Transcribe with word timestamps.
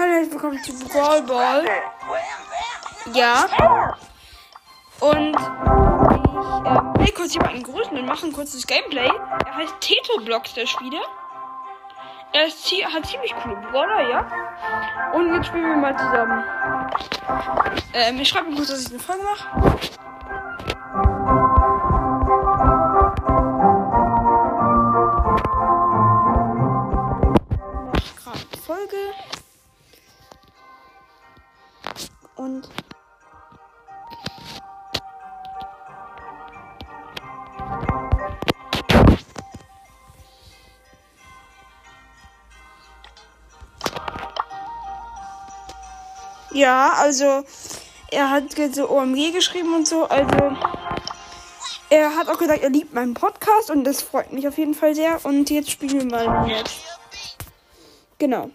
Hallo, 0.00 0.30
willkommen 0.30 0.62
zu 0.62 0.72
Brawl 0.88 1.20
Ball. 1.24 1.62
Ja. 3.12 3.44
Und 5.00 5.36
ich 5.36 5.44
äh, 6.66 7.00
will 7.00 7.12
kurz 7.14 7.34
jemanden 7.34 7.62
grüßen 7.62 7.98
und 7.98 8.06
machen 8.06 8.32
kurz 8.32 8.52
das 8.52 8.66
Gameplay. 8.66 9.10
Er 9.10 9.56
heißt 9.56 9.74
Teto 9.80 10.24
Blocks, 10.24 10.54
der 10.54 10.64
Spieler. 10.64 11.02
Er 12.32 12.46
ist, 12.46 12.64
hat 12.94 13.04
ziemlich 13.04 13.34
coole 13.42 13.56
Brawler, 13.56 14.08
ja. 14.08 15.12
Und 15.12 15.34
jetzt 15.34 15.48
spielen 15.48 15.68
wir 15.68 15.76
mal 15.76 15.94
zusammen. 15.94 16.44
Ähm, 17.92 18.20
ich 18.20 18.28
schreibe 18.30 18.48
ihm 18.48 18.56
kurz, 18.56 18.68
dass 18.68 18.80
ich 18.80 18.88
eine 18.88 19.00
Folge 19.00 19.22
mache. 19.22 20.09
Und 32.40 32.66
Ja, 46.52 46.94
also 46.96 47.44
er 48.10 48.30
hat 48.30 48.44
so 48.72 48.90
OMG 48.90 49.32
geschrieben 49.32 49.74
und 49.74 49.86
so. 49.86 50.04
Also 50.04 50.56
er 51.90 52.16
hat 52.16 52.28
auch 52.28 52.38
gesagt, 52.38 52.62
er 52.62 52.70
liebt 52.70 52.94
meinen 52.94 53.12
Podcast 53.12 53.70
und 53.70 53.84
das 53.84 54.00
freut 54.00 54.32
mich 54.32 54.48
auf 54.48 54.56
jeden 54.56 54.74
Fall 54.74 54.94
sehr. 54.94 55.22
Und 55.24 55.50
jetzt 55.50 55.70
spielen 55.70 56.10
wir 56.10 56.18
mal. 56.18 56.64
Genau. 58.18 58.50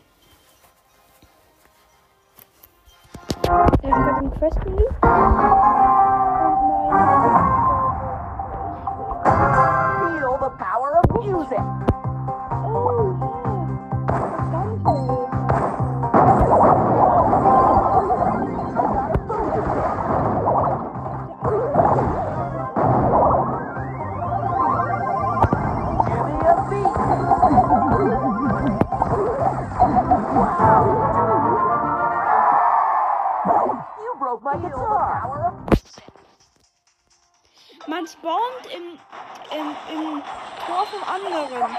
Anderen. 41.15 41.77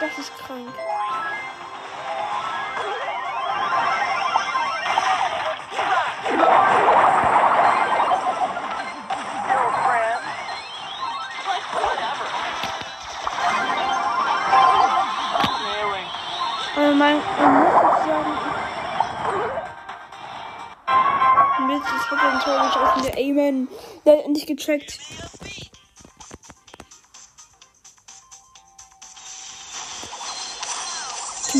Das 0.00 0.18
ist 0.18 0.36
krank. 0.38 0.68
Failing. 15.62 16.06
Aber 16.76 16.94
man, 16.94 17.14
muss 17.14 17.24
jetzt 17.74 18.04
sagen. 18.06 18.32
Mist, 21.66 21.86
ich 21.96 22.10
hab 22.10 22.20
ein 22.24 22.40
Tor 22.40 22.58
geschossen. 22.66 23.02
Der 23.02 23.14
Amen. 23.18 23.68
Der 24.04 24.18
hat 24.18 24.24
endlich 24.24 24.46
gecheckt. 24.46 24.98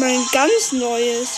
Mein 0.01 0.25
ganz 0.33 0.71
neues. 0.71 1.29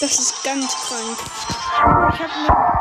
Das 0.00 0.18
ist 0.18 0.42
ganz 0.44 0.74
krank. 0.74 1.18
Ich 2.14 2.20
hab 2.20 2.73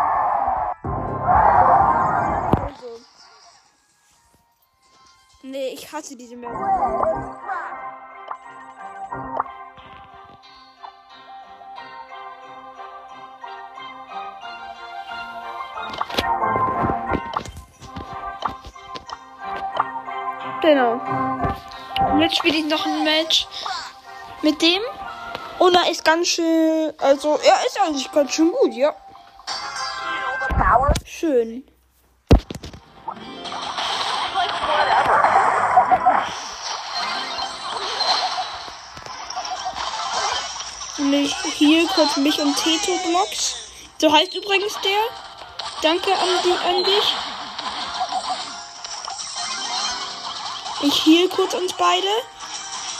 Nee, 5.53 5.67
ich 5.67 5.91
hasse 5.91 6.15
diese 6.15 6.35
Map. 6.35 6.49
Genau. 20.63 20.93
Und 22.11 22.21
jetzt 22.21 22.37
spiele 22.37 22.57
ich 22.57 22.65
noch 22.65 22.83
ein 22.87 23.03
Match 23.03 23.47
mit 24.41 24.59
dem. 24.59 24.81
Und 25.59 25.75
er 25.75 25.91
ist 25.91 26.03
ganz 26.03 26.29
schön. 26.29 26.93
Also, 26.97 27.37
er 27.37 27.67
ist 27.67 27.79
eigentlich 27.79 28.11
ganz 28.11 28.31
schön 28.31 28.51
gut, 28.51 28.73
ja. 28.73 28.95
Schön. 31.05 31.63
Kurz 41.95 42.17
mich 42.17 42.39
und 42.39 42.55
Teto 42.55 42.97
Blocks. 43.07 43.55
So 43.99 44.11
heißt 44.11 44.33
übrigens 44.33 44.73
der. 44.83 44.99
Danke 45.81 46.13
an, 46.13 46.29
die, 46.43 46.51
an 46.51 46.83
dich. 46.83 47.13
Ich 50.81 51.05
heal 51.05 51.29
kurz 51.29 51.53
uns 51.53 51.73
beide. 51.73 52.07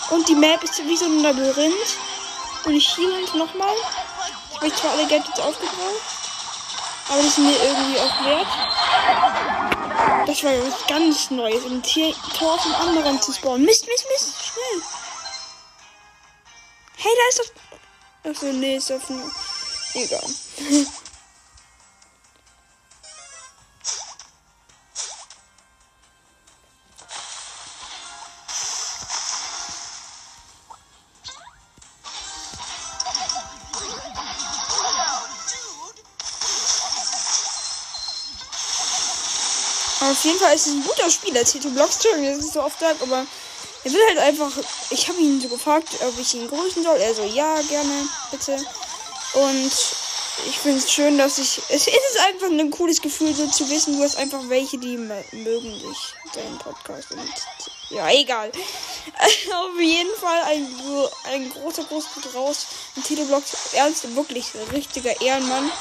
Und 0.10 0.28
die 0.28 0.36
Map 0.36 0.64
ist 0.64 0.78
wie 0.86 0.98
so 0.98 1.06
ein 1.06 1.20
Labyrinth. 1.20 1.98
Und 2.66 2.76
ich 2.76 2.98
heal 2.98 3.12
uns 3.12 3.34
nochmal. 3.34 3.76
Ich 4.52 4.58
habe 4.58 4.76
zwar 4.76 4.92
alle 4.92 5.08
Gadgets 5.08 5.40
aufgebraucht. 5.40 6.02
Aber 7.10 7.18
das 7.18 7.26
ist 7.26 7.38
mir 7.40 7.56
irgendwie 7.64 8.00
auch 8.00 8.26
wert. 8.26 8.48
Das 10.28 10.44
war 10.44 10.52
ja 10.52 10.64
was 10.66 10.88
ganz 10.88 11.32
Neues. 11.32 11.66
Im 11.66 11.84
Tier 11.84 12.14
Tor 12.38 12.58
vom 12.60 12.74
anderen 12.76 13.22
zu 13.22 13.34
spawnen. 13.34 13.66
Mist, 13.66 13.86
Mist, 13.88 14.06
Mist. 14.12 14.36
Schnell. 14.46 14.82
Hey, 16.98 17.12
da 17.18 17.30
ist 17.30 17.40
doch. 17.40 17.63
Achso, 18.26 18.46
nee, 18.54 18.78
ist 18.78 18.92
auf. 18.92 19.02
Egal. 19.94 20.24
Auf 40.00 40.26
jeden 40.26 40.40
Fall 40.40 40.56
ist 40.56 40.68
es 40.68 40.74
ein 40.74 40.84
guter 40.84 41.10
Spieler. 41.10 41.44
Tito 41.44 41.70
Blocks, 41.70 41.96
Entschuldigung, 41.96 42.38
das 42.38 42.46
ist 42.46 42.54
so 42.54 42.64
oft 42.64 42.80
sagt, 42.80 43.02
aber 43.02 43.26
er 43.84 43.92
will 43.92 44.08
halt 44.08 44.20
einfach. 44.20 44.52
Ich 44.94 45.10
habe 45.10 45.20
ihn 45.20 45.42
so 45.42 45.48
gefragt, 45.48 45.88
ob 46.08 46.20
ich 46.20 46.36
ihn 46.36 46.48
grüßen 46.48 46.84
soll. 46.84 46.98
Er 46.98 47.16
so, 47.16 47.24
ja, 47.24 47.60
gerne, 47.62 48.08
bitte. 48.30 48.56
Und 49.34 49.72
ich 50.48 50.60
finde 50.60 50.78
es 50.78 50.92
schön, 50.92 51.18
dass 51.18 51.40
ich. 51.40 51.60
Es 51.70 51.88
ist 51.88 52.20
einfach 52.28 52.48
ein 52.48 52.70
cooles 52.70 53.02
Gefühl, 53.02 53.34
so 53.34 53.48
zu 53.48 53.68
wissen, 53.72 53.98
du 53.98 54.04
hast 54.04 54.18
einfach 54.18 54.42
welche, 54.50 54.78
die 54.78 54.98
mögen 54.98 55.80
dich, 55.80 56.14
deinen 56.36 56.60
Podcast. 56.60 57.12
Und 57.12 57.34
ja, 57.90 58.08
egal. 58.12 58.52
Auf 59.52 59.80
jeden 59.80 60.16
Fall 60.16 60.42
ein, 60.44 60.68
ein 61.26 61.50
großer 61.50 61.86
Gruß 61.86 62.06
geht 62.14 62.36
raus. 62.36 62.68
Tito 63.04 63.26
Blocks, 63.26 63.74
ernst, 63.74 64.16
wirklich 64.16 64.54
ein 64.54 64.76
richtiger 64.76 65.20
Ehrenmann. 65.22 65.72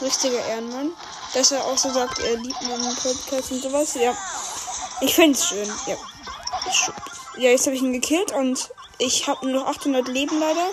Richtiger 0.00 0.42
Ehrenmann. 0.46 0.92
Dass 1.34 1.52
er 1.52 1.62
auch 1.62 1.76
so 1.76 1.92
sagt, 1.92 2.20
er 2.20 2.36
liebt 2.36 2.62
meinen 2.62 2.96
Podcast 2.96 3.50
und 3.52 3.62
sowas. 3.62 3.94
Ja. 3.96 4.16
Ich 5.02 5.14
finde 5.14 5.38
es 5.38 5.46
schön. 5.46 5.70
Ja. 5.86 5.96
Ja, 7.36 7.50
jetzt 7.50 7.66
habe 7.66 7.76
ich 7.76 7.82
ihn 7.82 7.92
gekillt 7.92 8.32
und 8.32 8.70
ich 8.98 9.26
habe 9.26 9.46
nur 9.46 9.62
noch 9.62 9.68
800 9.68 10.06
Leben 10.08 10.38
leider. 10.38 10.68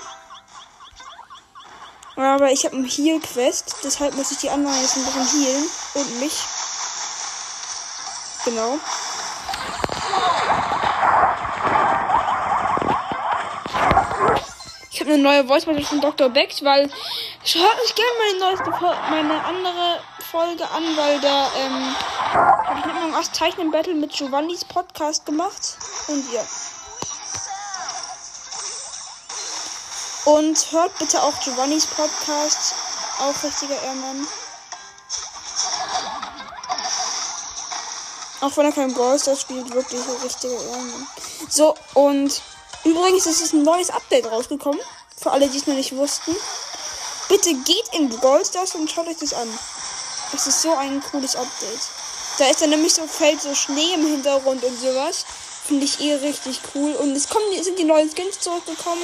Aber 2.15 2.51
ich 2.51 2.65
habe 2.65 2.75
einen 2.75 2.85
Heal-Quest, 2.85 3.77
deshalb 3.83 4.13
muss 4.15 4.31
ich 4.31 4.39
die 4.39 4.49
anderen 4.49 4.75
jetzt 4.81 4.97
ein 4.97 5.05
bisschen 5.05 5.41
healen 5.41 5.69
und 5.93 6.19
mich. 6.19 6.33
Genau. 8.43 8.77
Ich 14.91 14.99
habe 14.99 15.13
eine 15.13 15.23
neue 15.23 15.47
Voice 15.47 15.63
von 15.63 16.01
Dr. 16.01 16.29
Beck, 16.29 16.53
weil 16.61 16.89
schaut 17.45 17.61
euch 17.85 17.95
gerne 17.95 18.11
meine 18.19 18.39
neueste 18.39 18.69
meine 19.09 19.45
andere 19.45 20.01
Folge 20.31 20.69
an, 20.69 20.95
weil 20.95 21.19
da 21.21 21.51
ähm, 21.55 21.95
habe 22.33 22.79
ich 22.79 22.85
mit 22.85 22.95
meinem 22.95 23.33
Zeichnen 23.33 23.71
Battle 23.71 23.95
mit 23.95 24.11
Giovannis 24.13 24.63
Podcast 24.63 25.25
gemacht 25.25 25.77
und 26.07 26.31
ja. 26.31 26.45
Und 30.25 30.71
hört 30.71 30.97
bitte 30.99 31.23
auch 31.23 31.39
Giovannis 31.39 31.87
Podcast, 31.87 32.75
aufrichtiger 33.19 33.81
Ehrmann. 33.81 34.27
Auch 38.41 38.55
wenn 38.55 38.65
er 38.67 38.71
kein 38.71 38.93
Brawl 38.93 39.19
Stars 39.19 39.41
spielt, 39.41 39.73
wirklich 39.73 40.01
ein 40.01 40.21
richtiger 40.23 40.53
Ehrenmann. 40.53 41.07
So, 41.49 41.75
und 41.95 42.41
übrigens 42.83 43.25
ist 43.25 43.41
es 43.41 43.53
ein 43.53 43.63
neues 43.63 43.89
Update 43.89 44.31
rausgekommen. 44.31 44.79
Für 45.17 45.31
alle, 45.31 45.49
die 45.49 45.57
es 45.57 45.67
noch 45.67 45.75
nicht 45.75 45.95
wussten. 45.95 46.35
Bitte 47.27 47.53
geht 47.53 47.89
in 47.93 48.09
Brawl 48.09 48.43
und 48.75 48.91
schaut 48.91 49.07
euch 49.07 49.17
das 49.17 49.33
an. 49.33 49.47
Es 50.33 50.47
ist 50.47 50.61
so 50.61 50.75
ein 50.75 51.01
cooles 51.11 51.35
Update. 51.35 51.79
Da 52.37 52.45
ist 52.45 52.61
dann 52.61 52.69
nämlich 52.69 52.93
so 52.93 53.05
fällt 53.07 53.41
so 53.41 53.53
Schnee 53.53 53.93
im 53.95 54.05
Hintergrund 54.05 54.63
und 54.63 54.79
sowas. 54.79 55.25
Finde 55.65 55.85
ich 55.85 55.99
eh 55.99 56.15
richtig 56.15 56.61
cool. 56.73 56.93
Und 56.93 57.15
es 57.15 57.27
kommen, 57.27 57.45
sind 57.61 57.77
die 57.77 57.83
neuen 57.83 58.09
Skins 58.09 58.39
zurückgekommen. 58.39 59.03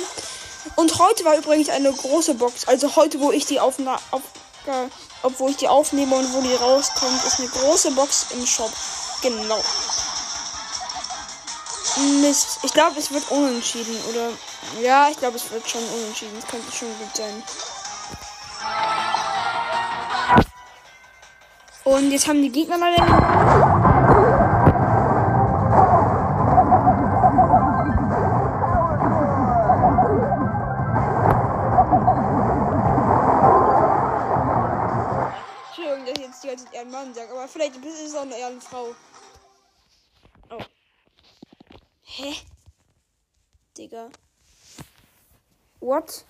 Und 0.76 0.98
heute 1.00 1.26
war 1.26 1.38
übrigens 1.38 1.70
eine 1.70 1.92
große 1.92 2.36
Box. 2.36 2.68
Also 2.68 2.96
heute, 2.96 3.20
wo 3.20 3.32
ich 3.32 3.46
die 3.46 3.60
aufna 3.60 4.00
auf, 4.12 4.22
äh, 4.66 4.88
obwohl 5.22 5.52
ich 5.52 5.58
die 5.58 5.68
aufnehme 5.68 6.16
und 6.16 6.34
wo 6.34 6.42
die 6.42 6.54
rauskommt, 6.54 7.24
ist 7.26 7.40
eine 7.40 7.50
große 7.50 7.92
Box 7.92 8.28
im 8.32 8.46
Shop. 8.46 8.72
Genau. 9.22 9.62
Mist. 12.22 12.60
Ich 12.64 12.74
glaube, 12.74 13.00
es 13.00 13.12
wird 13.12 13.30
unentschieden, 13.32 13.96
oder? 14.10 14.32
Ja, 14.82 15.10
ich 15.10 15.18
glaube, 15.18 15.38
es 15.38 15.50
wird 15.52 15.70
schon 15.70 15.84
unentschieden. 15.84 16.36
Das 16.40 16.50
könnte 16.50 16.72
schon 16.72 16.90
gut 16.98 17.16
sein. 17.16 17.44
Und 21.88 22.10
jetzt 22.12 22.28
haben 22.28 22.42
die 22.42 22.52
Gegner 22.52 22.80
leider. 22.80 23.04
Entschuldigung, 35.68 36.06
dass 36.06 36.18
ich 36.18 36.26
jetzt 36.26 36.44
die 36.44 36.48
ganze 36.48 36.66
Zeit 36.66 36.74
eher 36.74 36.82
ein 36.82 36.90
Mann 36.90 37.14
sage, 37.14 37.32
aber 37.32 37.48
vielleicht 37.48 37.76
ist 37.76 38.02
es 38.08 38.16
auch 38.16 38.22
eine 38.24 38.62
Frau. 38.62 38.96
Oh. 40.50 40.64
Hä? 42.02 42.34
Digga. 43.78 44.10
What? 45.82 46.26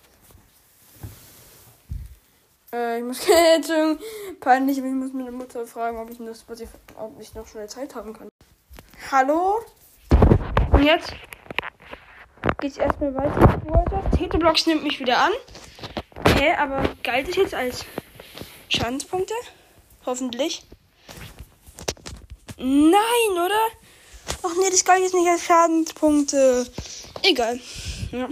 Äh, 2.76 2.98
ich 2.98 3.04
muss 3.04 3.20
Entschuldigung, 3.54 3.98
peinlich, 4.40 4.78
aber 4.78 4.88
ich 4.88 4.94
muss 4.94 5.12
meine 5.12 5.32
Mutter 5.32 5.66
fragen, 5.66 5.98
ob 5.98 6.10
ich 6.10 6.18
noch, 6.18 6.34
ob 6.98 7.20
ich 7.20 7.34
noch 7.34 7.46
schnell 7.46 7.68
Zeit 7.68 7.94
haben 7.94 8.12
kann. 8.12 8.28
Hallo? 9.10 9.60
Und 10.72 10.82
jetzt 10.82 11.12
geht's 12.60 12.76
erstmal 12.76 13.14
weiter. 13.14 14.10
Teteblocks 14.16 14.66
nimmt 14.66 14.82
mich 14.82 15.00
wieder 15.00 15.18
an. 15.18 15.32
Hä, 16.36 16.54
aber 16.54 16.82
galt 17.02 17.28
es 17.28 17.36
jetzt 17.36 17.54
als 17.54 17.84
Schadenspunkte? 18.68 19.34
Hoffentlich. 20.04 20.62
Nein, 22.58 23.32
oder? 23.32 23.68
Ach 24.42 24.52
nee, 24.60 24.70
das 24.70 24.84
galt 24.84 25.02
jetzt 25.02 25.14
nicht 25.14 25.28
als 25.28 25.44
Schadenspunkte. 25.44 26.66
Egal. 27.22 27.58
Ja. 28.12 28.28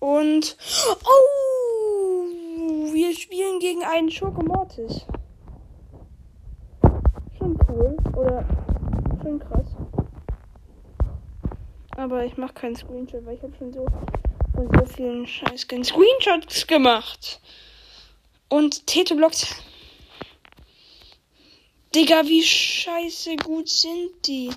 Und. 0.00 0.56
Oh! 1.04 1.45
Wir 3.06 3.14
spielen 3.16 3.60
gegen 3.60 3.84
einen 3.84 4.10
Schokomortis. 4.10 5.06
Schon 7.38 7.56
cool. 7.68 7.96
Oder 8.16 8.44
schon 9.22 9.38
krass. 9.38 9.66
Aber 11.96 12.24
ich 12.24 12.36
mache 12.36 12.54
keinen 12.54 12.74
Screenshot, 12.74 13.24
weil 13.24 13.36
ich 13.36 13.42
habe 13.44 13.54
schon 13.56 13.72
so 13.72 13.86
von 14.56 14.68
so 14.76 14.86
vielen 14.92 15.24
scheiß 15.24 15.60
Screenshots 15.60 16.66
gemacht. 16.66 17.40
Und 18.48 18.84
Teteblocks. 18.88 19.54
Digga, 21.94 22.24
wie 22.24 22.42
scheiße 22.42 23.36
gut 23.36 23.68
sind 23.68 24.10
die? 24.26 24.50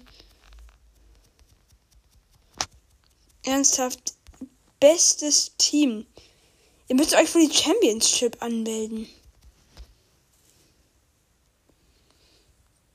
Ernsthaft. 3.46 4.16
Bestes 4.80 5.56
Team. 5.58 6.08
Ihr 6.90 6.96
müsst 6.96 7.16
euch 7.16 7.30
für 7.30 7.40
die 7.40 7.54
Championship 7.54 8.42
anmelden. 8.42 9.08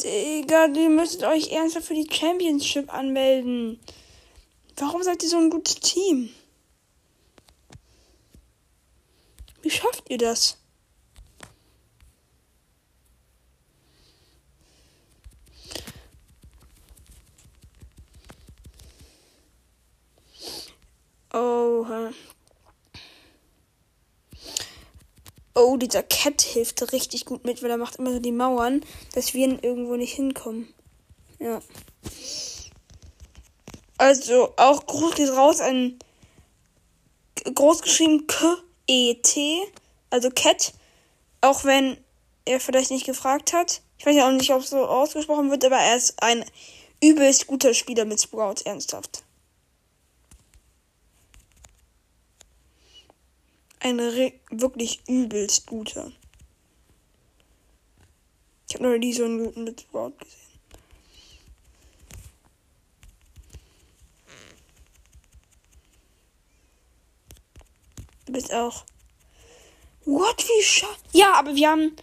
Digga, 0.03 0.67
ihr 0.67 0.91
müsst 0.91 1.23
euch 1.23 1.53
ernsthaft 1.53 1.87
für 1.87 1.95
die 1.95 2.09
Championship 2.13 2.93
anmelden. 2.93 3.79
Warum 4.77 5.05
seid 5.05 5.23
ihr 5.23 5.29
so 5.29 5.39
ein 5.39 5.49
gutes 5.49 5.77
Team? 5.77 6.29
Wie 9.63 9.71
schafft 9.71 10.11
ihr 10.11 10.19
das? 10.19 10.59
Oh, 25.55 25.77
dieser 25.77 26.03
Cat 26.03 26.43
hilft 26.43 26.93
richtig 26.93 27.27
gut 27.27 27.45
mit, 27.45 27.63
weil 27.63 27.71
er 27.71 27.77
macht 27.77 27.97
immer 27.97 28.13
so 28.13 28.19
die 28.19 28.33
Mauern, 28.33 28.85
dass 29.15 29.35
wir 29.35 29.63
irgendwo 29.63 29.97
nicht 29.97 30.15
hinkommen. 30.15 30.73
Ja. 31.39 31.61
Also, 33.99 34.53
auch 34.57 34.85
groß 34.87 35.15
geht 35.15 35.31
raus 35.31 35.61
an 35.61 35.99
groß 37.53 37.83
geschrieben 37.83 38.27
K-E-T, 38.27 39.63
also 40.11 40.31
Cat. 40.31 40.73
Auch 41.41 41.65
wenn 41.65 41.97
er 42.45 42.61
vielleicht 42.61 42.91
nicht 42.91 43.07
gefragt 43.07 43.53
hat. 43.53 43.83
Ich 43.99 44.07
weiß 44.07 44.17
ja 44.17 44.27
auch 44.27 44.33
nicht, 44.33 44.51
ob 44.51 44.61
es 44.63 44.71
so 44.71 44.85
ausgesprochen 44.87 45.51
wird, 45.51 45.65
aber 45.65 45.77
er 45.77 45.97
ist 45.97 46.23
ein 46.23 46.45
übelst 47.03 47.47
guter 47.47 47.75
Spieler 47.75 48.05
mit 48.05 48.21
Sprout, 48.21 48.63
ernsthaft. 48.65 49.23
Ein 53.85 54.01
re- 54.01 54.33
wirklich 54.51 55.07
übelst 55.07 55.67
guter. 55.67 56.11
Ich 58.67 58.75
habe 58.75 58.89
noch 58.89 58.97
nie 58.97 59.13
so 59.13 59.27
einen 59.27 59.45
guten 59.45 59.65
mit 59.65 59.87
gesehen. 59.93 60.41
Du 68.25 68.33
bist 68.33 68.55
auch. 68.55 68.87
What? 70.07 70.43
Wie 70.43 70.63
scha 70.63 70.87
Ja, 71.13 71.35
aber 71.35 71.55
wir 71.55 71.69
haben 71.69 71.95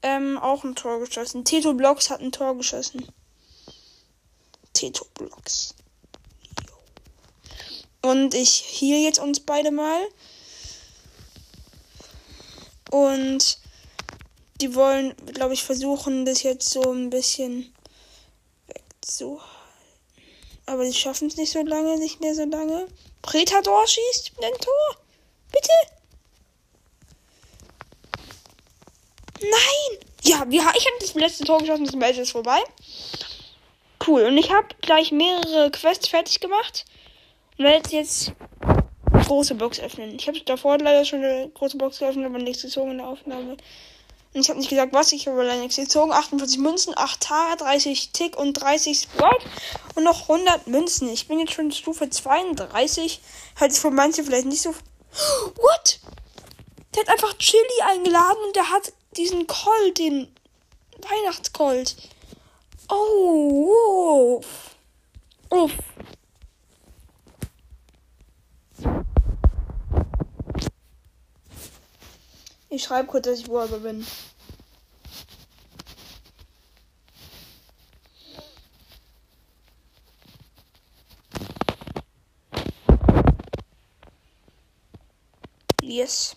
ähm, 0.00 0.38
auch 0.38 0.64
ein 0.64 0.76
Tor 0.76 0.98
geschossen. 1.00 1.44
Teto 1.44 1.74
Blocks 1.74 2.08
hat 2.08 2.22
ein 2.22 2.32
Tor 2.32 2.56
geschossen. 2.56 3.06
Teto 4.72 5.04
Blocks. 5.12 5.74
Und 8.00 8.32
ich 8.32 8.50
hier 8.50 8.98
jetzt 9.02 9.18
uns 9.18 9.40
beide 9.40 9.70
mal. 9.70 10.08
Und 12.90 13.58
die 14.60 14.74
wollen, 14.74 15.14
glaube 15.32 15.54
ich, 15.54 15.62
versuchen, 15.62 16.24
das 16.24 16.42
jetzt 16.42 16.68
so 16.68 16.82
ein 16.92 17.10
bisschen 17.10 17.72
wegzuhalten. 18.66 19.58
Aber 20.66 20.84
die 20.84 20.92
schaffen 20.92 21.28
es 21.28 21.36
nicht 21.36 21.52
so 21.52 21.62
lange, 21.62 21.98
nicht 21.98 22.20
mehr 22.20 22.34
so 22.34 22.44
lange. 22.44 22.88
Predator 23.22 23.86
schießt 23.86 24.32
ein 24.42 24.60
Tor. 24.60 24.96
Bitte. 25.50 25.72
Nein! 29.40 29.98
Ja, 30.22 30.44
wir, 30.48 30.60
ich 30.76 30.86
habe 30.86 30.96
das 31.00 31.14
letzte 31.14 31.44
Tor 31.44 31.58
geschossen, 31.60 31.86
das 31.86 31.94
Match 31.94 32.18
ist 32.18 32.32
vorbei. 32.32 32.60
Cool. 34.06 34.24
Und 34.24 34.36
ich 34.36 34.50
habe 34.50 34.68
gleich 34.82 35.12
mehrere 35.12 35.70
Quests 35.70 36.08
fertig 36.08 36.40
gemacht. 36.40 36.84
Und 37.56 37.64
werde 37.64 37.90
jetzt 37.90 38.32
große 39.28 39.54
Box 39.54 39.78
öffnen. 39.78 40.16
Ich 40.16 40.26
habe 40.26 40.40
davor 40.40 40.78
leider 40.78 41.04
schon 41.04 41.22
eine 41.22 41.50
große 41.50 41.76
Box 41.76 41.98
geöffnet, 41.98 42.26
aber 42.26 42.38
nichts 42.38 42.62
gezogen 42.62 42.92
in 42.92 42.98
der 42.98 43.06
Aufnahme. 43.06 43.56
Und 44.34 44.40
ich 44.40 44.48
habe 44.48 44.58
nicht 44.58 44.70
gesagt, 44.70 44.92
was. 44.92 45.12
Ich 45.12 45.26
habe 45.26 45.42
leider 45.42 45.60
nichts 45.60 45.76
gezogen. 45.76 46.12
48 46.12 46.58
Münzen, 46.58 46.94
8 46.96 47.20
Tara, 47.20 47.56
30 47.56 48.10
Tick 48.12 48.36
und 48.36 48.54
30 48.54 49.00
Sprout. 49.00 49.44
Und 49.94 50.04
noch 50.04 50.28
100 50.28 50.66
Münzen. 50.66 51.08
Ich 51.10 51.28
bin 51.28 51.38
jetzt 51.38 51.52
schon 51.52 51.70
Stufe 51.72 52.08
32. 52.08 53.20
Halt 53.58 53.72
es 53.72 53.78
für 53.78 53.90
manche 53.90 54.24
vielleicht 54.24 54.46
nicht 54.46 54.62
so. 54.62 54.70
What? 55.56 56.00
Der 56.94 57.02
hat 57.02 57.10
einfach 57.10 57.36
Chili 57.38 57.62
eingeladen 57.86 58.38
und 58.46 58.56
der 58.56 58.70
hat 58.70 58.92
diesen 59.16 59.46
Colt, 59.46 59.98
den 59.98 60.28
Weihnachtscolt. 60.98 61.96
Oh, 62.90 64.40
uff. 64.40 64.76
Uff. 65.50 65.72
Ich 72.78 72.84
schreibe 72.84 73.08
kurz, 73.08 73.24
dass 73.24 73.40
ich 73.40 73.46
Brawler 73.46 73.80
bin. 73.80 74.06
Yes. 85.82 86.36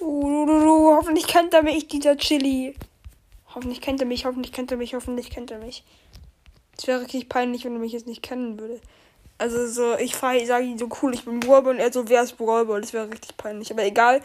Hoffentlich 0.00 1.26
kennt 1.26 1.52
er 1.52 1.62
mich, 1.62 1.86
dieser 1.88 2.16
Chili. 2.16 2.74
Hoffentlich 3.54 3.82
kennt 3.82 4.00
er 4.00 4.06
mich, 4.06 4.24
hoffentlich 4.24 4.54
kennt 4.54 4.70
er 4.70 4.78
mich, 4.78 4.94
hoffentlich 4.94 5.28
kennt 5.28 5.50
er 5.50 5.58
mich. 5.58 5.84
Es 6.78 6.86
wäre 6.86 7.02
richtig 7.02 7.28
peinlich, 7.28 7.66
wenn 7.66 7.74
er 7.74 7.80
mich 7.80 7.92
jetzt 7.92 8.06
nicht 8.06 8.22
kennen 8.22 8.58
würde. 8.58 8.80
Also 9.36 9.66
so, 9.66 9.98
ich 9.98 10.14
sage 10.16 10.64
ihn 10.64 10.78
so 10.78 10.88
cool, 11.02 11.12
ich 11.14 11.24
bin 11.24 11.40
Brawlball 11.40 11.74
und 11.74 11.80
er 11.80 11.92
so, 11.92 12.08
wer 12.08 12.22
ist 12.22 12.36
Brawlball? 12.36 12.80
Das 12.80 12.92
wäre 12.92 13.10
richtig 13.10 13.36
peinlich. 13.36 13.72
Aber 13.72 13.82
egal. 13.84 14.22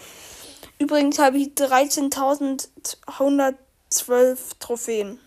Übrigens 0.78 1.18
habe 1.20 1.38
ich 1.38 1.48
13.112 1.50 4.38
Trophäen. 4.60 5.20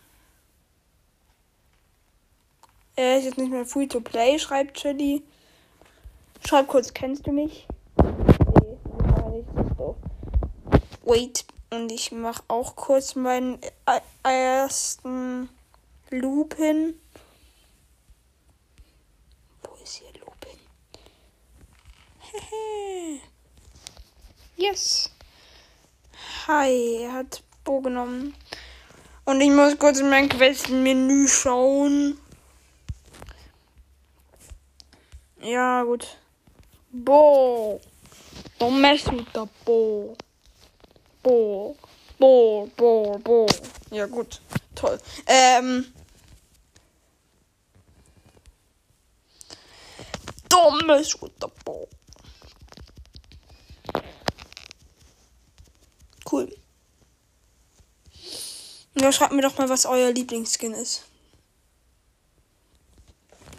Er 2.94 3.18
ist 3.18 3.24
jetzt 3.24 3.38
nicht 3.38 3.50
mehr 3.50 3.64
free 3.64 3.86
to 3.86 4.00
play, 4.00 4.38
schreibt 4.38 4.76
Chili. 4.76 5.22
Schreib 6.46 6.68
kurz, 6.68 6.92
kennst 6.92 7.26
du 7.26 7.32
mich? 7.32 7.66
Nee, 7.96 9.38
ich, 9.38 9.46
das 9.54 9.66
ist 9.66 9.78
doof. 9.78 9.96
Wait, 11.04 11.46
und 11.70 11.90
ich 11.90 12.12
mache 12.12 12.42
auch 12.48 12.76
kurz 12.76 13.14
meinen 13.14 13.58
äh, 13.86 14.00
ersten 14.22 15.48
Loop 16.10 16.56
hin. 16.56 17.00
Wo 19.62 19.74
ist 19.82 19.94
hier 19.94 20.12
Loop 20.20 20.44
hin? 20.44 20.58
yes. 24.56 25.10
Hi, 26.46 27.02
er 27.02 27.12
hat 27.12 27.42
Bo 27.64 27.80
genommen. 27.80 28.34
Und 29.24 29.40
ich 29.40 29.50
muss 29.50 29.78
kurz 29.78 30.00
in 30.00 30.10
mein 30.10 30.28
Questenmenü 30.28 31.28
schauen. 31.28 32.18
Ja, 35.40 35.82
gut. 35.84 36.18
Bo. 36.90 37.80
Don't 38.58 38.80
mess 38.80 39.06
with 39.06 39.26
the 39.34 39.46
Bo. 39.64 40.16
Bo. 41.22 41.76
Bo, 42.18 42.70
Bo, 42.76 43.18
Bo. 43.18 43.46
Ja, 43.90 44.06
gut. 44.06 44.40
Toll. 44.74 44.98
Ähm. 45.26 45.92
Don't 50.48 50.86
mess. 50.86 51.16
Cool. 56.32 56.48
Ja, 58.94 59.11
schreibt 59.11 59.32
mir 59.32 59.42
doch 59.42 59.56
mal, 59.56 59.68
was 59.68 59.87
euer 59.87 60.11
Lieblingsskin 60.11 60.75
ist. 60.75 61.02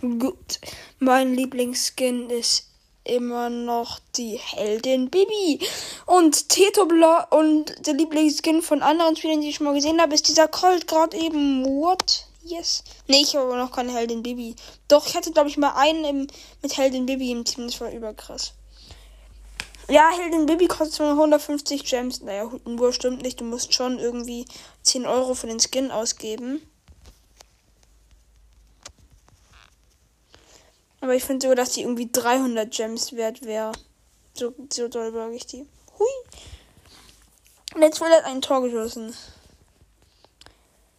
Gut. 0.02 0.60
Mein 1.00 1.34
Lieblingsskin 1.34 2.30
ist 2.30 2.68
immer 3.04 3.50
noch 3.50 4.00
die 4.16 4.38
Heldin 4.38 5.10
Bibi. 5.10 5.60
Und 6.06 6.50
Tetobler 6.50 7.28
und 7.32 7.88
der 7.88 7.94
Lieblingsskin 7.94 8.62
von 8.62 8.82
anderen 8.82 9.16
Spielern, 9.16 9.42
die 9.42 9.50
ich 9.50 9.56
schon 9.56 9.66
mal 9.66 9.74
gesehen 9.74 10.02
habe, 10.02 10.13
ist 10.13 10.28
dieser 10.28 10.48
Colt 10.48 10.88
gerade 10.88 11.18
eben. 11.18 11.66
What? 11.66 12.28
Yes. 12.44 12.84
Nee, 13.08 13.22
ich 13.22 13.36
habe 13.36 13.46
aber 13.46 13.58
noch 13.58 13.72
keine 13.72 13.94
Heldin 13.94 14.24
Bibi. 14.24 14.56
Doch, 14.88 15.08
ich 15.08 15.16
hatte, 15.16 15.32
glaube 15.32 15.50
ich, 15.50 15.58
mal 15.58 15.74
einen 15.75 16.04
im, 16.06 16.28
mit 16.62 16.78
Heldin 16.78 17.06
Bibi 17.06 17.32
im 17.32 17.46
Team. 17.46 17.68
Das 17.68 17.80
war 17.80 17.92
überkrass. 17.92 18.54
Ja, 19.90 20.12
Heldin 20.12 20.46
Bibi 20.46 20.68
kostet 20.68 21.02
150 21.02 21.84
Gems. 21.84 22.22
Naja, 22.22 22.50
nur 22.66 22.94
stimmt 22.94 23.22
nicht. 23.22 23.42
Du 23.42 23.44
musst 23.44 23.74
schon 23.74 24.00
irgendwie 24.00 24.46
10 24.84 25.06
Euro 25.06 25.34
für 25.34 25.48
den 25.48 25.60
Skin 25.60 25.92
ausgeben. 25.92 26.62
Aber 31.02 31.16
ich 31.16 31.24
finde 31.25 31.44
sogar, 31.44 31.58
dass 31.58 31.72
die 31.72 31.82
irgendwie 31.82 32.10
300 32.10 32.74
Gems 32.74 33.12
wert 33.12 33.42
wäre. 33.42 33.74
So, 34.34 34.54
so 34.72 34.88
doll 34.88 35.12
mag 35.12 35.34
ich 35.34 35.46
die. 35.46 35.68
Hui. 36.00 36.08
Und 37.75 37.82
jetzt 37.82 38.00
wurde 38.00 38.13
er 38.13 38.25
ein 38.25 38.42
Tor 38.42 38.62
geschossen. 38.62 39.13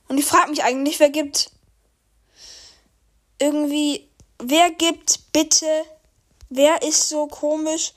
Und 0.09 0.19
ich 0.19 0.27
frage 0.27 0.51
mich 0.51 0.63
eigentlich, 0.63 1.01
wer 1.01 1.09
gibt 1.09 1.51
irgendwie, 3.39 4.09
wer 4.39 4.71
gibt 4.71 5.33
bitte, 5.33 5.67
wer 6.51 6.83
ist 6.83 7.09
so 7.09 7.27
komisch 7.27 7.95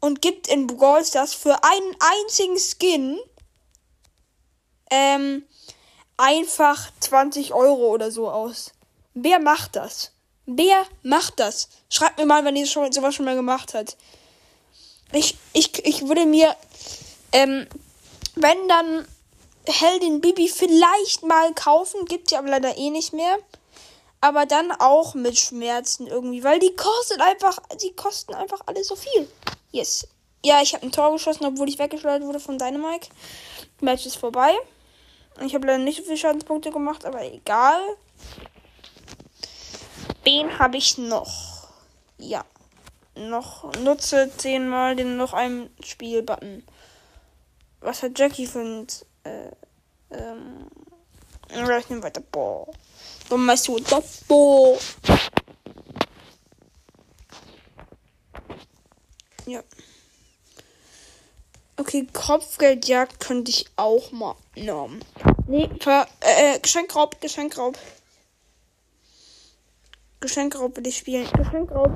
und 0.00 0.22
gibt 0.22 0.48
in 0.48 0.66
Brawl 0.66 1.04
Stars 1.04 1.34
für 1.34 1.62
einen 1.62 1.96
einzigen 1.98 2.58
Skin 2.58 3.18
ähm, 4.90 5.44
einfach 6.16 6.90
20 7.00 7.54
Euro 7.54 7.88
oder 7.88 8.10
so 8.10 8.30
aus. 8.30 8.72
Wer 9.14 9.38
macht 9.38 9.76
das? 9.76 10.12
Wer 10.46 10.84
macht 11.02 11.38
das? 11.38 11.68
Schreibt 11.88 12.18
mir 12.18 12.26
mal, 12.26 12.44
wenn 12.44 12.56
ihr 12.56 12.66
schon, 12.66 12.90
sowas 12.92 13.14
schon 13.14 13.24
mal 13.24 13.36
gemacht 13.36 13.74
hat. 13.74 13.96
Ich, 15.12 15.36
ich, 15.52 15.84
ich 15.84 16.06
würde 16.08 16.26
mir, 16.26 16.54
ähm, 17.32 17.66
wenn 18.34 18.68
dann 18.68 19.06
Heldin 19.66 20.20
Bibi 20.20 20.48
vielleicht 20.48 21.22
mal 21.22 21.52
kaufen, 21.54 22.04
gibt 22.06 22.30
sie 22.30 22.36
aber 22.36 22.48
leider 22.48 22.76
eh 22.76 22.90
nicht 22.90 23.12
mehr. 23.12 23.38
Aber 24.20 24.44
dann 24.44 24.70
auch 24.72 25.14
mit 25.14 25.38
Schmerzen 25.38 26.06
irgendwie, 26.06 26.44
weil 26.44 26.58
die 26.58 26.76
kostet 26.76 27.20
einfach, 27.20 27.58
die 27.80 27.94
kosten 27.94 28.34
einfach 28.34 28.60
alle 28.66 28.84
so 28.84 28.94
viel. 28.94 29.28
Yes. 29.72 30.08
Ja, 30.44 30.62
ich 30.62 30.74
habe 30.74 30.86
ein 30.86 30.92
Tor 30.92 31.12
geschossen, 31.12 31.44
obwohl 31.44 31.68
ich 31.68 31.78
weggeschleudert 31.78 32.26
wurde 32.26 32.40
von 32.40 32.58
Dynamite. 32.58 33.08
Match 33.80 34.06
ist 34.06 34.16
vorbei. 34.16 34.52
Ich 35.44 35.54
habe 35.54 35.66
leider 35.66 35.78
nicht 35.78 35.98
so 35.98 36.02
viele 36.02 36.16
Schadenspunkte 36.16 36.70
gemacht, 36.70 37.04
aber 37.04 37.22
egal. 37.22 37.80
Wen 40.24 40.58
habe 40.58 40.76
ich 40.76 40.98
noch? 40.98 41.68
Ja. 42.18 42.44
Noch 43.14 43.72
nutze 43.78 44.30
zehnmal 44.36 44.96
den 44.96 45.16
noch 45.16 45.32
einen 45.34 45.74
Spielbutton. 45.84 46.62
Was 47.80 48.02
hat 48.02 48.18
Jackie 48.18 48.46
für 48.46 48.60
ein. 48.60 48.86
Äh, 49.24 49.50
ähm. 50.10 50.66
Nehme 51.50 52.02
weiter. 52.02 52.22
Boah. 52.32 52.68
Dann 53.28 53.44
meinst 53.44 53.66
du 53.68 53.78
das? 53.80 54.24
Boah. 54.28 54.78
Ja. 59.50 59.64
Okay, 61.76 62.06
Kopfgeldjagd 62.12 63.18
könnte 63.18 63.50
ich 63.50 63.66
auch 63.74 64.12
mal 64.12 64.36
nehmen. 64.54 65.04
Nee, 65.48 65.68
ver 65.80 66.06
äh, 66.20 66.60
Geschenkraub, 66.60 67.20
Geschenkraub. 67.20 67.76
Geschenkraub 70.20 70.76
will 70.76 70.86
ich 70.86 70.98
spielen. 70.98 71.28
Geschenkraub. 71.32 71.90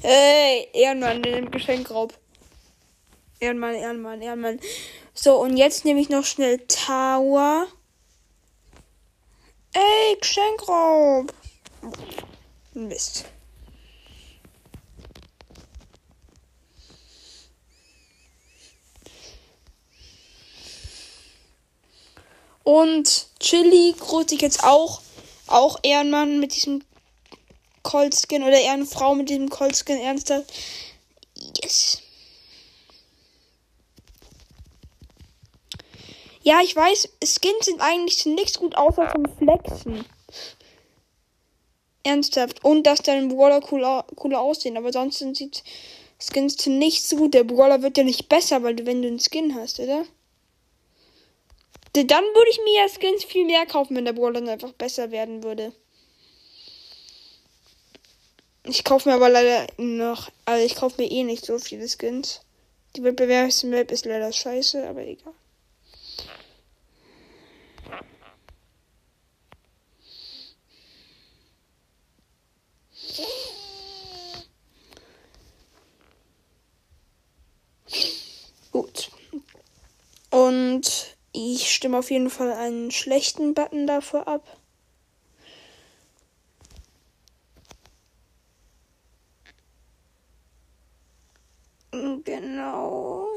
Hey, 0.00 0.68
Ehrenmann, 0.72 1.22
der 1.22 1.36
nimmt 1.36 1.52
Geschenkraub. 1.52 2.14
Ehrenmann, 3.38 3.76
Ehrenmann, 3.76 4.22
Ehrenmann. 4.22 4.58
So, 5.14 5.40
und 5.40 5.56
jetzt 5.56 5.84
nehme 5.84 6.00
ich 6.00 6.08
noch 6.08 6.24
schnell 6.24 6.58
Tower. 6.66 7.68
Ey, 9.72 10.16
Geschenkraub. 10.20 11.32
Mist. 12.72 13.26
Und 22.66 23.28
Chili 23.38 23.94
grüßt 23.96 24.30
sich 24.30 24.40
jetzt 24.40 24.64
auch. 24.64 25.00
Auch 25.46 25.78
Ehrenmann 25.84 26.40
mit 26.40 26.56
diesem 26.56 26.82
Coltskin 27.84 28.42
oder 28.42 28.60
Ehrenfrau 28.60 29.14
mit 29.14 29.28
diesem 29.28 29.48
Coltskin. 29.48 30.00
Ernsthaft. 30.00 30.52
Yes. 31.62 32.02
Ja, 36.42 36.60
ich 36.60 36.74
weiß, 36.74 37.08
Skins 37.22 37.66
sind 37.66 37.80
eigentlich 37.80 38.26
nichts 38.26 38.58
gut 38.58 38.76
außer 38.76 39.12
zum 39.14 39.26
Flexen. 39.38 40.04
Ernsthaft. 42.02 42.64
Und 42.64 42.82
dass 42.82 43.00
dein 43.00 43.28
Brawler 43.28 43.60
cooler, 43.60 44.04
cooler 44.16 44.40
aussehen. 44.40 44.76
Aber 44.76 44.92
sonst 44.92 45.20
sieht 45.20 45.62
Skins 46.18 46.56
zu 46.56 46.70
nichts 46.70 47.10
so 47.10 47.16
gut. 47.16 47.34
Der 47.34 47.44
Brawler 47.44 47.82
wird 47.82 47.96
ja 47.96 48.02
nicht 48.02 48.28
besser, 48.28 48.64
weil 48.64 48.74
du, 48.74 48.86
wenn 48.86 49.02
du 49.02 49.08
einen 49.08 49.20
Skin 49.20 49.54
hast, 49.54 49.78
oder? 49.78 50.04
Dann 52.04 52.24
würde 52.24 52.50
ich 52.50 52.60
mir 52.62 52.82
ja 52.82 52.88
Skins 52.88 53.24
viel 53.24 53.46
mehr 53.46 53.64
kaufen, 53.64 53.96
wenn 53.96 54.04
der 54.04 54.12
Brawler 54.12 54.40
dann 54.40 54.48
einfach 54.50 54.72
besser 54.72 55.10
werden 55.10 55.42
würde. 55.42 55.72
Ich 58.64 58.84
kaufe 58.84 59.08
mir 59.08 59.14
aber 59.14 59.30
leider 59.30 59.66
noch, 59.78 60.28
also 60.44 60.64
ich 60.66 60.74
kaufe 60.74 61.00
mir 61.00 61.10
eh 61.10 61.22
nicht 61.22 61.46
so 61.46 61.58
viele 61.58 61.88
Skins. 61.88 62.42
Die 62.96 63.02
Wettbewerbsmap 63.02 63.90
ist 63.90 64.04
leider 64.04 64.32
scheiße, 64.32 64.86
aber 64.86 65.02
egal. 65.02 65.32
Gut. 78.72 79.10
Und 80.30 81.15
ich 81.36 81.70
stimme 81.70 81.98
auf 81.98 82.10
jeden 82.10 82.30
Fall 82.30 82.52
einen 82.52 82.90
schlechten 82.90 83.52
Button 83.52 83.86
dafür 83.86 84.26
ab. 84.26 84.56
Genau. 91.92 93.28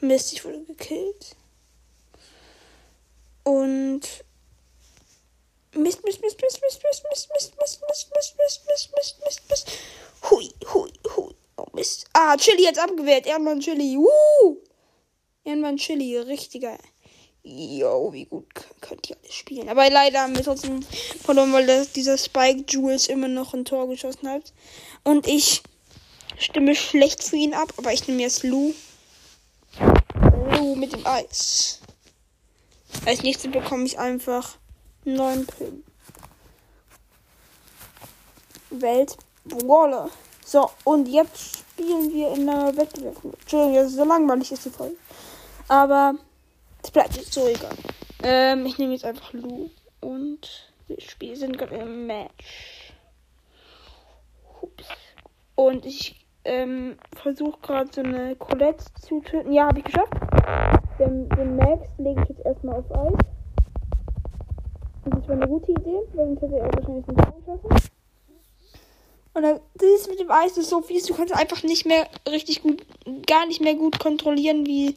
Mist, 0.00 0.32
ich 0.32 0.44
wurde 0.44 0.62
gekillt. 0.64 1.36
Und. 3.42 4.00
Mist, 5.74 6.04
Mist, 6.04 6.20
Mist, 6.22 6.40
Mist, 6.40 6.60
Mist, 6.62 6.82
Mist, 6.82 7.04
Mist, 7.10 7.28
Mist, 7.34 7.56
Mist, 7.58 7.82
Mist, 7.88 8.10
Mist, 8.16 8.36
Mist, 8.38 8.66
Mist, 8.66 8.90
Mist, 8.94 9.20
Mist, 9.24 9.50
Mist. 9.50 9.70
Hui, 10.30 10.48
hui, 10.72 10.92
hui. 11.16 11.34
Oh 11.56 11.66
Mist. 11.72 12.06
Ah, 12.12 12.36
Chili 12.36 12.64
jetzt 12.64 12.78
abgewehrt. 12.78 13.26
Ehrenmann 13.26 13.60
Chili. 13.60 13.96
Woo! 13.96 14.62
Ehrenmann 15.44 15.76
Chili. 15.76 16.16
Richtiger. 16.18 16.78
Jo, 17.46 18.10
wie 18.14 18.24
gut 18.24 18.46
könnt 18.80 19.10
ihr 19.10 19.18
alles 19.22 19.34
spielen. 19.34 19.68
Aber 19.68 19.90
leider 19.90 20.22
haben 20.22 20.34
wir 20.34 20.42
trotzdem 20.42 20.82
verloren, 21.22 21.52
weil 21.52 21.66
das, 21.66 21.92
dieser 21.92 22.16
Spike 22.16 22.64
Jules 22.66 23.06
immer 23.06 23.28
noch 23.28 23.52
ein 23.52 23.66
Tor 23.66 23.86
geschossen 23.86 24.30
hat. 24.30 24.54
Und 25.02 25.26
ich 25.26 25.62
stimme 26.38 26.74
schlecht 26.74 27.22
für 27.22 27.36
ihn 27.36 27.52
ab, 27.52 27.70
aber 27.76 27.92
ich 27.92 28.08
nehme 28.08 28.22
jetzt 28.22 28.44
Lou. 28.44 28.72
Lou 30.52 30.74
mit 30.74 30.94
dem 30.94 31.06
Eis. 31.06 31.80
Als 33.04 33.22
nächstes 33.22 33.52
bekomme 33.52 33.84
ich 33.84 33.98
einfach 33.98 34.56
einen 35.04 35.16
neuen 35.16 35.46
Pin. 35.46 35.84
Welt 38.70 39.18
Brawler. 39.44 40.08
So, 40.46 40.70
und 40.84 41.08
jetzt 41.08 41.58
spielen 41.58 42.10
wir 42.10 42.32
in 42.32 42.48
einer 42.48 42.74
Wettbewerb. 42.74 43.22
Entschuldigung, 43.22 43.74
das 43.74 43.88
ist 43.88 43.96
so 43.96 44.04
langweilig 44.04 44.50
ist 44.50 44.64
die 44.64 44.70
Folge. 44.70 44.96
Aber 45.68 46.14
es 46.84 46.90
bleibt 46.90 47.16
jetzt 47.16 47.32
so 47.32 47.48
egal. 47.48 47.74
Ähm, 48.22 48.66
ich 48.66 48.78
nehme 48.78 48.92
jetzt 48.92 49.04
einfach 49.04 49.32
Lou 49.32 49.70
und 50.00 50.70
wir 50.86 51.00
spielen 51.00 51.36
sind 51.36 51.58
gerade 51.58 51.76
im 51.76 52.06
Match. 52.06 52.92
Ups. 54.60 54.86
Und 55.54 55.86
ich 55.86 56.26
ähm, 56.44 56.98
versuche 57.16 57.58
gerade 57.62 57.90
so 57.92 58.02
eine 58.02 58.36
Colette 58.36 58.84
zu 59.00 59.20
töten. 59.20 59.52
Ja, 59.52 59.68
habe 59.68 59.78
ich 59.78 59.84
geschafft. 59.84 60.12
Den, 60.98 61.28
den 61.30 61.56
Max 61.56 61.88
lege 61.98 62.22
ich 62.22 62.28
jetzt 62.28 62.44
erstmal 62.44 62.76
auf 62.76 62.90
Eis. 62.92 63.18
Das 65.06 65.28
war 65.28 65.36
eine 65.36 65.48
gute 65.48 65.72
Idee, 65.72 66.00
weil 66.12 66.26
sonst 66.26 66.42
hätte 66.42 66.56
er 66.56 66.72
wahrscheinlich 66.72 67.06
nicht 67.06 67.36
geschaffen. 67.36 67.90
Und 69.34 69.42
dann, 69.42 69.60
das 69.74 70.08
mit 70.08 70.20
dem 70.20 70.30
Eis 70.30 70.56
ist 70.56 70.70
so 70.70 70.80
fies, 70.80 71.06
du 71.06 71.14
kannst 71.14 71.34
einfach 71.34 71.62
nicht 71.62 71.86
mehr 71.86 72.06
richtig 72.28 72.62
gut, 72.62 72.84
gar 73.26 73.46
nicht 73.46 73.60
mehr 73.60 73.74
gut 73.74 73.98
kontrollieren, 73.98 74.66
wie. 74.66 74.94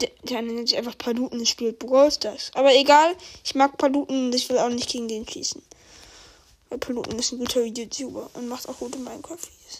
Der, 0.00 0.10
der 0.22 0.42
nennt 0.42 0.68
sich 0.68 0.78
einfach 0.78 0.96
Paluten, 0.96 1.40
das 1.40 1.48
spielt 1.48 1.78
Brawl 1.78 2.10
Stars. 2.12 2.52
Aber 2.54 2.72
egal, 2.74 3.16
ich 3.44 3.54
mag 3.54 3.76
Paluten 3.78 4.26
und 4.26 4.34
ich 4.34 4.48
will 4.48 4.58
auch 4.58 4.68
nicht 4.68 4.88
gegen 4.90 5.08
den 5.08 5.28
schießen. 5.28 5.62
Weil 6.68 6.78
Paluten 6.78 7.18
ist 7.18 7.32
ein 7.32 7.38
guter 7.38 7.64
YouTuber 7.64 8.30
und 8.34 8.48
macht 8.48 8.68
auch 8.68 8.78
gute 8.78 8.98
Minecraft-Videos. 8.98 9.78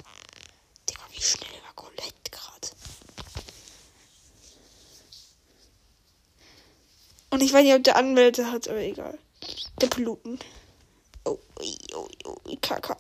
Digga, 0.89 1.03
wie 1.13 1.21
schnell 1.21 1.51
war 1.65 1.75
Colette 1.75 2.31
gerade. 2.31 2.69
Und 7.31 7.43
ich 7.43 7.53
weiß 7.53 7.63
nicht, 7.63 7.75
ob 7.75 7.85
der 7.85 7.97
Anwälte 7.97 8.51
hat, 8.51 8.69
aber 8.69 8.81
egal. 8.81 9.19
Der 9.81 9.87
Paluten. 9.87 10.39
Oh, 11.25 11.39
oh, 11.61 12.09
oh, 12.25 12.37
oh, 12.45 12.57
Kaka. 12.61 12.97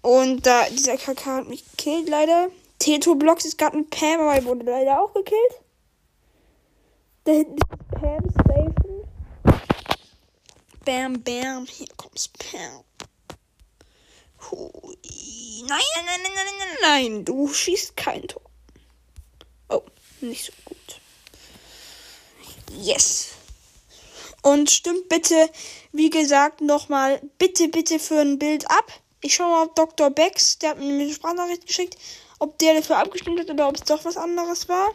Und 0.00 0.46
da, 0.46 0.68
dieser 0.70 0.96
Kaka 0.96 1.36
hat 1.36 1.48
mich 1.48 1.64
gekillt, 1.70 2.08
leider. 2.08 2.48
Teto 2.78 3.14
Blocks 3.14 3.44
ist 3.44 3.58
gerade 3.58 3.76
ein 3.76 3.88
Pam, 3.88 4.20
aber 4.20 4.34
er 4.34 4.44
wurde 4.44 4.64
leider 4.64 5.00
auch 5.00 5.12
gekillt. 5.12 5.61
Da 7.24 7.30
hinten 7.30 7.56
ist 7.56 8.00
Pam 8.00 8.30
Station. 8.30 9.08
Bam, 10.84 11.22
bam, 11.22 11.66
hier 11.66 11.86
kommt's 11.96 12.28
Pam. 12.28 12.82
Hui. 14.50 14.96
Nein, 15.68 15.80
nein, 15.94 16.04
nein, 16.04 16.20
nein, 16.22 16.32
nein, 16.34 16.54
nein, 16.58 16.76
nein, 16.82 17.24
du 17.24 17.46
schießt 17.46 17.96
kein 17.96 18.26
Tor. 18.26 18.42
Oh, 19.68 19.82
nicht 20.20 20.46
so 20.46 20.52
gut. 20.64 21.00
Yes. 22.72 23.28
Und 24.42 24.68
stimmt 24.72 25.08
bitte, 25.08 25.48
wie 25.92 26.10
gesagt, 26.10 26.60
nochmal, 26.60 27.22
bitte, 27.38 27.68
bitte 27.68 28.00
für 28.00 28.20
ein 28.20 28.40
Bild 28.40 28.68
ab. 28.68 28.92
Ich 29.20 29.36
schaue 29.36 29.50
mal 29.50 29.66
auf 29.66 29.74
Dr. 29.74 30.10
Bex, 30.10 30.58
der 30.58 30.70
hat 30.70 30.78
mir 30.78 30.92
eine 30.92 31.12
Sprachnachricht 31.12 31.68
geschickt, 31.68 31.96
ob 32.40 32.58
der 32.58 32.74
dafür 32.74 32.98
abgestimmt 32.98 33.38
hat 33.38 33.50
oder 33.50 33.68
ob 33.68 33.76
es 33.76 33.84
doch 33.84 34.04
was 34.04 34.16
anderes 34.16 34.68
war. 34.68 34.90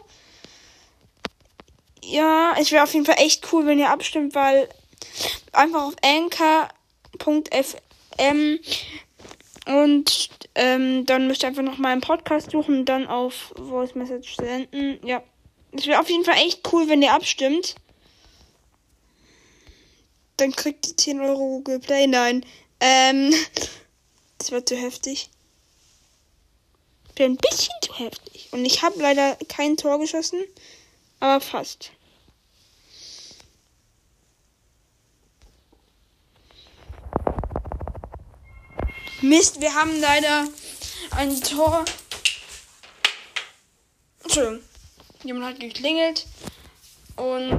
Ja, 2.02 2.54
es 2.58 2.72
wäre 2.72 2.84
auf 2.84 2.92
jeden 2.94 3.06
Fall 3.06 3.18
echt 3.18 3.52
cool, 3.52 3.66
wenn 3.66 3.78
ihr 3.78 3.90
abstimmt, 3.90 4.34
weil 4.34 4.68
einfach 5.52 5.84
auf 5.88 5.94
anchor.fm 6.02 6.68
und 9.66 10.30
ähm, 10.54 11.04
dann 11.04 11.26
müsst 11.26 11.42
ihr 11.42 11.48
einfach 11.48 11.62
noch 11.62 11.76
mal 11.78 11.92
einen 11.92 12.00
Podcast 12.00 12.50
suchen 12.50 12.80
und 12.80 12.86
dann 12.86 13.06
auf 13.06 13.52
Voice 13.56 13.94
Message 13.94 14.36
senden. 14.36 14.98
Ja, 15.06 15.22
es 15.72 15.86
wäre 15.86 16.00
auf 16.00 16.08
jeden 16.08 16.24
Fall 16.24 16.38
echt 16.38 16.72
cool, 16.72 16.88
wenn 16.88 17.02
ihr 17.02 17.12
abstimmt. 17.12 17.74
Dann 20.38 20.52
kriegt 20.52 20.88
ihr 20.88 20.96
10 20.96 21.20
Euro 21.20 21.58
Google 21.58 21.80
Play. 21.80 22.06
Nein. 22.06 22.46
Ähm, 22.80 23.34
das 24.38 24.52
war 24.52 24.64
zu 24.64 24.74
heftig. 24.74 25.28
Wäre 27.16 27.30
ein 27.30 27.36
bisschen 27.36 27.74
zu 27.82 27.98
heftig. 27.98 28.48
Und 28.52 28.64
ich 28.64 28.82
habe 28.82 28.98
leider 29.00 29.36
kein 29.48 29.76
Tor 29.76 29.98
geschossen, 29.98 30.42
aber 31.20 31.40
fast. 31.40 31.92
Mist, 39.20 39.60
wir 39.60 39.74
haben 39.74 40.00
leider 40.00 40.44
ein 41.16 41.40
Tor. 41.40 41.84
Entschuldigung. 44.22 44.60
Jemand 45.24 45.46
hat 45.46 45.60
geklingelt. 45.60 46.26
Und 47.16 47.50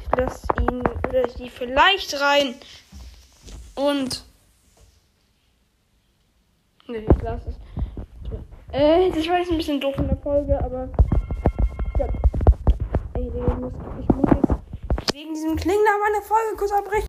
ich 0.00 0.16
lasse 0.16 0.46
ihn 0.58 0.80
oder 0.80 1.28
sie 1.28 1.50
vielleicht 1.50 2.18
rein. 2.18 2.54
Und. 3.74 4.24
Ne, 6.86 6.98
ich 7.00 7.22
lasse 7.22 7.50
es. 7.50 7.56
Äh, 8.72 9.10
das 9.10 9.28
war 9.28 9.38
jetzt 9.38 9.50
ein 9.50 9.58
bisschen 9.58 9.80
doof 9.80 9.96
in 9.98 10.08
der 10.08 10.16
Folge, 10.16 10.58
aber. 10.58 10.88
Ich 13.18 13.24
muss, 13.32 13.72
ich 14.00 14.08
muss 14.14 14.30
jetzt 14.32 15.12
wegen 15.12 15.34
diesem 15.34 15.56
Klingeln 15.56 15.84
meine 16.00 16.24
Folge 16.24 16.56
kurz 16.56 16.70
abbrechen. 16.70 17.08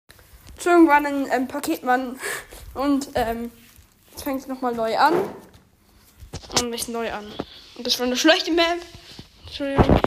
Entschuldigung, 0.56 0.88
war 0.88 0.96
ein 0.96 1.28
ähm, 1.32 1.48
Paketmann. 1.48 2.20
Und 2.74 3.10
ähm, 3.14 3.52
jetzt 4.10 4.24
fängt 4.24 4.42
es 4.42 4.48
nochmal 4.48 4.74
neu 4.74 4.98
an. 4.98 5.14
Und 6.60 6.72
mich 6.72 6.88
neu 6.88 7.12
an. 7.14 7.26
Und 7.78 7.86
das 7.86 8.00
war 8.00 8.08
eine 8.08 8.16
schlechte 8.16 8.52
Map. 8.52 8.80
Entschuldigung. 9.46 10.02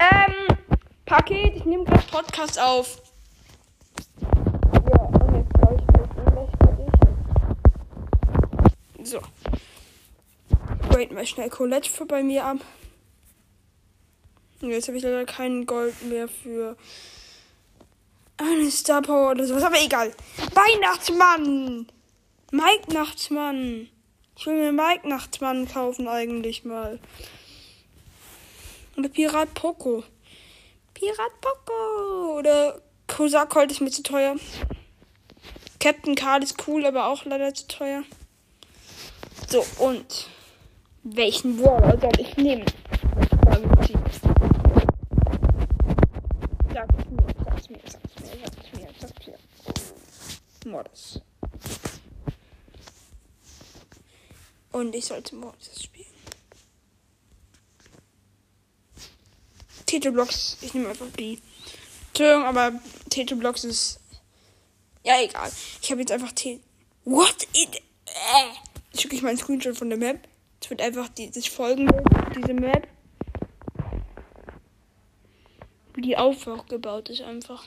Ähm, 0.00 0.56
Paket, 1.06 1.56
ich 1.56 1.64
nehme 1.64 1.84
gleich 1.84 2.06
Podcast 2.10 2.60
auf. 2.60 3.00
So. 9.02 9.20
Wait 10.90 11.10
mal 11.10 11.24
schnell 11.24 11.48
Colette 11.48 11.88
für 11.88 12.04
bei 12.04 12.22
mir 12.22 12.44
ab. 12.44 12.58
Jetzt 14.60 14.88
habe 14.88 14.96
ich 14.96 15.04
leider 15.04 15.24
kein 15.24 15.66
Gold 15.66 16.02
mehr 16.02 16.28
für 16.28 16.76
eine 18.38 18.70
Star 18.70 19.02
Power 19.02 19.30
oder 19.32 19.46
sowas, 19.46 19.62
aber 19.62 19.80
egal. 19.80 20.12
Weihnachtsmann! 20.54 21.86
Mike 22.52 22.92
Nachtsmann. 22.92 23.88
Ich 24.38 24.46
will 24.46 24.54
mir 24.54 24.72
Mike 24.72 25.08
Nachtsmann 25.08 25.66
kaufen 25.66 26.06
eigentlich 26.08 26.64
mal. 26.64 27.00
Oder 28.96 29.08
Pirat 29.08 29.52
Poco. 29.54 30.04
Pirat 30.94 31.40
Poco. 31.40 32.38
Oder 32.38 32.80
Kosakold 33.08 33.72
ist 33.72 33.80
mir 33.80 33.90
zu 33.90 34.02
teuer. 34.02 34.36
Captain 35.80 36.14
Karl 36.14 36.42
ist 36.42 36.66
cool, 36.66 36.86
aber 36.86 37.06
auch 37.06 37.24
leider 37.24 37.52
zu 37.52 37.66
teuer. 37.66 38.04
So, 39.48 39.64
und 39.78 40.28
welchen 41.02 41.56
Brawler 41.56 41.98
soll 42.00 42.20
ich 42.20 42.36
nehmen? 42.36 42.64
Mordes. 50.66 51.20
Und 54.72 54.94
ich 54.94 55.06
sollte 55.06 55.34
Mordes 55.34 55.82
spielen. 55.82 56.06
Titelblocks, 59.86 60.58
ich 60.60 60.74
nehme 60.74 60.88
einfach 60.88 61.06
B. 61.06 61.38
Entschuldigung, 62.08 62.44
aber 62.44 62.72
Titelblocks 63.08 63.64
ist. 63.64 64.00
Ja, 65.04 65.14
egal. 65.22 65.50
Ich 65.80 65.90
habe 65.90 66.00
jetzt 66.00 66.10
einfach 66.12 66.32
T. 66.32 66.60
What? 67.04 67.46
In, 67.54 67.72
äh. 67.72 68.52
Ich 68.92 69.00
schicke 69.00 69.16
euch 69.16 69.22
mal 69.22 69.28
einen 69.28 69.38
Screenshot 69.38 69.76
von 69.76 69.88
der 69.88 69.98
Map. 69.98 70.26
Es 70.60 70.70
wird 70.70 70.82
einfach 70.82 71.08
dieses 71.08 71.46
folgende, 71.46 72.02
diese 72.34 72.54
Map. 72.54 72.88
Wie 75.94 76.00
die 76.02 76.16
aufgebaut 76.16 77.08
ist 77.08 77.22
einfach. 77.22 77.64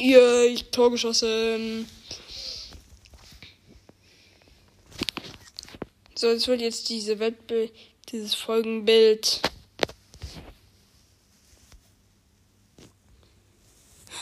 Yay, 0.00 0.56
Tor 0.70 0.90
geschossen. 0.90 1.86
So, 6.14 6.28
es 6.28 6.48
wird 6.48 6.62
jetzt 6.62 6.88
diese 6.88 7.18
Wettbild, 7.18 7.70
dieses 8.08 8.34
Folgenbild. 8.34 9.42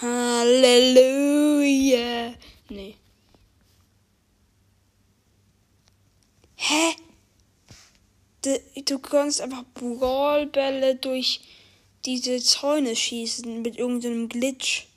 Halleluja. 0.00 1.14
Nee. 2.70 2.96
Hä? 6.56 6.96
Du, 8.42 8.60
du 8.84 8.98
kannst 8.98 9.40
einfach 9.40 9.62
Brawlbälle 9.74 10.96
durch 10.96 11.40
diese 12.04 12.40
Zäune 12.42 12.96
schießen 12.96 13.62
mit 13.62 13.78
irgendeinem 13.78 14.28
Glitch. 14.28 14.88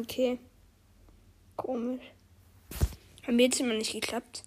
Okay. 0.00 0.38
Komisch. 1.56 2.02
Hat 3.26 3.34
es 3.34 3.60
immer 3.60 3.74
nicht 3.74 3.92
geklappt. 3.92 4.44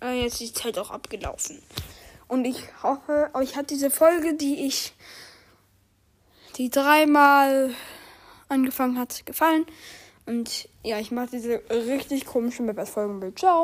Aber 0.00 0.12
jetzt 0.12 0.40
ist 0.40 0.56
es 0.56 0.64
halt 0.64 0.78
auch 0.78 0.90
abgelaufen. 0.90 1.62
Und 2.28 2.44
ich 2.44 2.60
hoffe, 2.82 3.30
euch 3.34 3.56
hat 3.56 3.70
diese 3.70 3.90
Folge, 3.90 4.34
die 4.34 4.66
ich, 4.66 4.94
die 6.56 6.70
dreimal 6.70 7.74
angefangen 8.48 8.98
hat, 8.98 9.26
gefallen. 9.26 9.66
Und 10.24 10.68
ja, 10.82 10.98
ich 10.98 11.10
mache 11.10 11.30
diese 11.32 11.62
richtig 11.70 12.26
komischen 12.26 12.66
Map 12.66 12.78
als 12.78 12.90
Folgenbild. 12.90 13.38
Ciao. 13.38 13.60